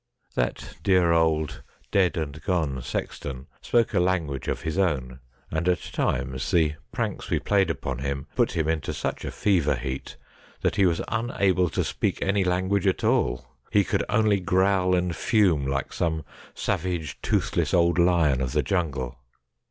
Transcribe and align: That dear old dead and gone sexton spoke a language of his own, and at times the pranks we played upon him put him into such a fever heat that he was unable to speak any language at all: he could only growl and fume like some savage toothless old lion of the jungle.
That 0.33 0.77
dear 0.81 1.11
old 1.11 1.61
dead 1.91 2.17
and 2.17 2.41
gone 2.41 2.81
sexton 2.81 3.45
spoke 3.61 3.93
a 3.93 3.99
language 3.99 4.47
of 4.47 4.61
his 4.61 4.79
own, 4.79 5.19
and 5.51 5.69
at 5.69 5.79
times 5.93 6.49
the 6.49 6.73
pranks 6.91 7.29
we 7.29 7.37
played 7.37 7.69
upon 7.69 7.99
him 7.99 8.25
put 8.35 8.53
him 8.53 8.67
into 8.67 8.95
such 8.95 9.23
a 9.23 9.29
fever 9.29 9.75
heat 9.75 10.17
that 10.61 10.75
he 10.75 10.87
was 10.87 11.01
unable 11.07 11.69
to 11.69 11.83
speak 11.83 12.19
any 12.19 12.43
language 12.43 12.87
at 12.87 13.03
all: 13.03 13.45
he 13.71 13.83
could 13.83 14.03
only 14.09 14.39
growl 14.39 14.95
and 14.95 15.15
fume 15.15 15.67
like 15.67 15.93
some 15.93 16.25
savage 16.55 17.21
toothless 17.21 17.71
old 17.71 17.99
lion 17.99 18.41
of 18.41 18.53
the 18.53 18.63
jungle. 18.63 19.19